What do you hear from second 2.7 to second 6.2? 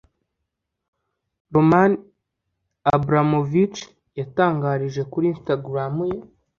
abramovich yatangarije kuri instagram ye